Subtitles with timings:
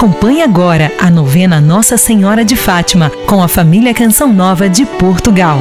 [0.00, 5.58] Acompanhe agora a novena Nossa Senhora de Fátima com a família Canção Nova de Portugal.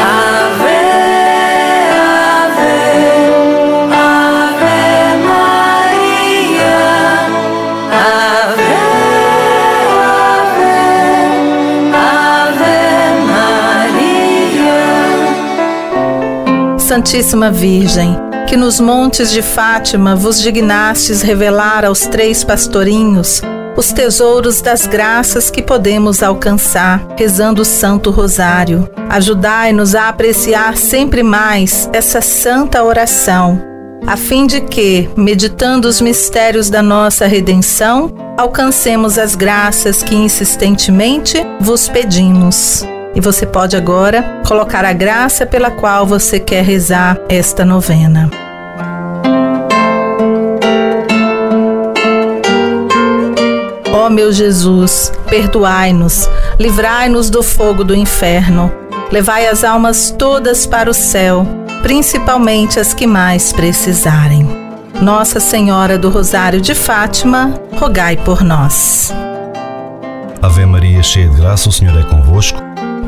[0.00, 0.70] Ave,
[1.90, 2.70] ave,
[3.92, 6.78] ave Maria.
[7.90, 8.62] Ave,
[10.38, 10.70] ave,
[11.98, 12.78] ave
[14.62, 14.78] Maria.
[16.78, 18.16] Santíssima Virgem,
[18.48, 23.42] que nos montes de Fátima vos dignastes revelar aos três pastorinhos
[23.76, 28.88] os tesouros das graças que podemos alcançar rezando o Santo Rosário.
[29.08, 33.62] Ajudai-nos a apreciar sempre mais essa santa oração,
[34.06, 41.38] a fim de que, meditando os mistérios da nossa redenção, alcancemos as graças que insistentemente
[41.60, 42.86] vos pedimos.
[43.14, 48.30] E você pode agora colocar a graça pela qual você quer rezar esta novena.
[54.02, 58.68] Ó meu Jesus, perdoai-nos, livrai-nos do fogo do inferno,
[59.12, 61.46] levai as almas todas para o céu,
[61.82, 64.44] principalmente as que mais precisarem.
[65.00, 69.14] Nossa Senhora do Rosário de Fátima, rogai por nós.
[70.42, 72.60] Ave Maria, cheia de graça, o Senhor é convosco.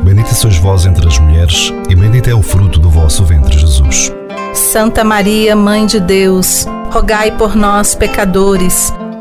[0.04, 4.12] Bendita sois vós entre as mulheres, e bendito é o fruto do vosso ventre, Jesus.
[4.52, 8.94] Santa Maria, Mãe de Deus, rogai por nós, pecadores,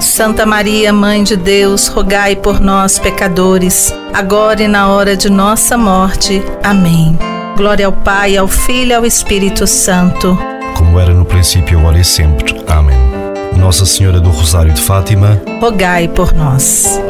[0.00, 5.76] Santa Maria, Mãe de Deus, rogai por nós, pecadores, agora e na hora de nossa
[5.76, 6.42] morte.
[6.62, 7.18] Amém.
[7.56, 10.38] Glória ao Pai, ao Filho e ao Espírito Santo.
[10.76, 12.62] Como era no princípio, agora e sempre.
[12.66, 12.96] Amém.
[13.56, 17.00] Nossa Senhora do Rosário de Fátima, rogai por nós.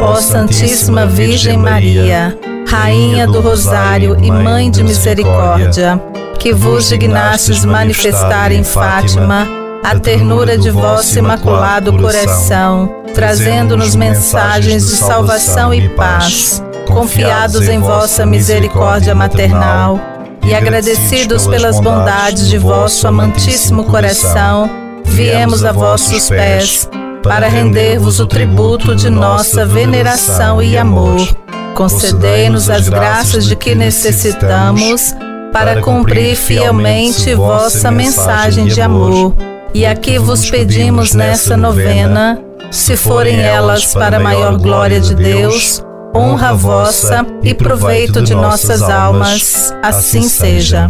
[0.00, 2.36] Ó Santíssima Virgem Maria,
[2.68, 6.00] Rainha do Rosário e Mãe de Misericórdia,
[6.38, 14.96] que vos dignastes manifestar em Fátima a ternura de vosso imaculado coração, trazendo-nos mensagens de
[14.96, 20.00] salvação e paz, confiados em vossa misericórdia maternal
[20.42, 24.70] e agradecidos pelas bondades de vosso amantíssimo coração,
[25.04, 26.88] viemos a vossos pés
[27.22, 31.28] para render-vos o tributo de nossa veneração e amor.
[31.74, 35.14] Concedei-nos as graças de que necessitamos
[35.52, 39.34] para cumprir fielmente vossa mensagem de amor.
[39.74, 42.40] E aqui vos pedimos nessa novena,
[42.70, 45.84] se forem elas para a maior glória de Deus,
[46.14, 50.88] honra vossa e proveito de nossas almas, assim seja.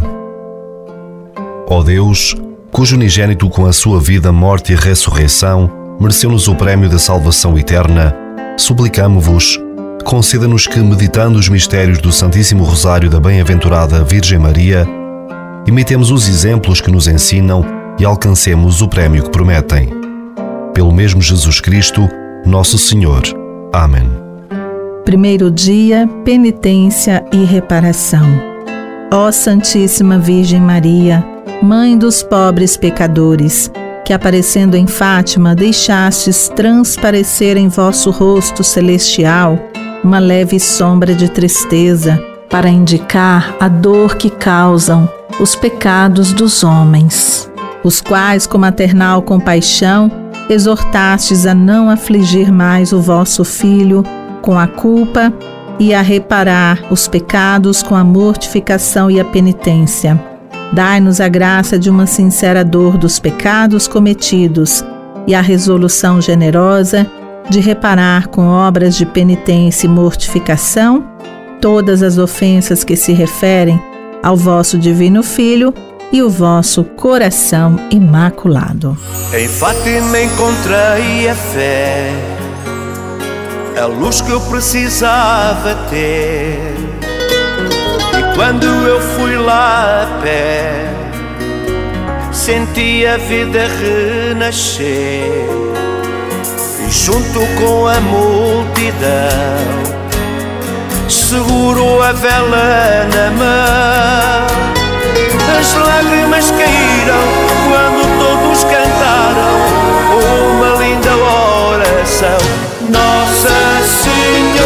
[1.67, 2.37] Ó Deus,
[2.71, 8.15] cujo unigênito com a sua vida, morte e ressurreição mereceu-nos o prémio da salvação eterna,
[8.59, 9.59] suplicamo-vos,
[10.05, 14.87] conceda-nos que, meditando os mistérios do Santíssimo Rosário da Bem-aventurada Virgem Maria,
[15.67, 19.91] imitemos os exemplos que nos ensinam e alcancemos o prémio que prometem.
[20.73, 22.09] Pelo mesmo Jesus Cristo,
[22.45, 23.23] nosso Senhor.
[23.73, 24.11] Amém.
[25.05, 28.27] Primeiro dia, penitência e reparação.
[29.13, 31.25] Ó Santíssima Virgem Maria,
[31.63, 33.71] Mãe dos pobres pecadores,
[34.05, 39.59] que aparecendo em Fátima deixastes transparecer em vosso rosto celestial
[40.03, 45.09] uma leve sombra de tristeza para indicar a dor que causam
[45.41, 47.51] os pecados dos homens,
[47.85, 50.11] os quais, com maternal compaixão,
[50.49, 54.03] exortastes a não afligir mais o vosso filho
[54.43, 55.33] com a culpa
[55.79, 60.21] e a reparar os pecados com a mortificação e a penitência.
[60.73, 64.85] Dai-nos a graça de uma sincera dor dos pecados cometidos
[65.27, 67.07] e a resolução generosa
[67.49, 71.05] de reparar com obras de penitência e mortificação
[71.61, 73.81] todas as ofensas que se referem
[74.23, 75.73] ao vosso Divino Filho
[76.13, 78.97] e o vosso coração imaculado.
[79.33, 82.11] Em Fátima encontrei a fé,
[83.81, 86.75] a luz que eu precisava ter.
[88.17, 90.95] E quando eu fui lá a pé,
[92.33, 95.49] senti a vida renascer.
[96.87, 99.05] E junto com a multidão,
[101.09, 104.84] seguro a vela na mão.
[105.59, 107.25] As lágrimas caíram
[107.69, 109.57] quando todos cantaram
[110.51, 112.39] uma linda oração.
[112.91, 113.57] Nossa
[114.03, 114.65] Senhora,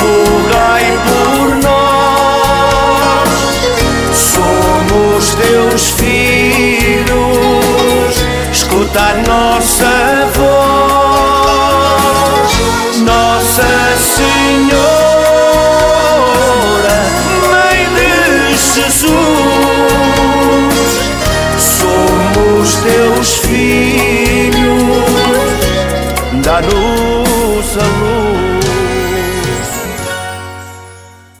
[0.00, 3.28] rogai por nós.
[4.14, 7.10] Somos teus filhos,
[8.52, 10.11] escuta a nossa